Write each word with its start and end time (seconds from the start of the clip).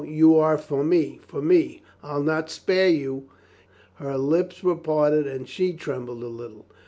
You 0.07 0.35
are 0.37 0.57
for 0.57 0.83
me, 0.83 1.19
for 1.27 1.43
me. 1.43 1.83
I'll 2.01 2.23
not 2.23 2.49
spare 2.49 2.89
you." 2.89 3.29
Her 3.97 4.17
lips 4.17 4.63
were 4.63 4.75
parted, 4.75 5.47
she 5.47 5.73
trembled 5.73 6.23
a 6.23 6.27
little. 6.27 6.65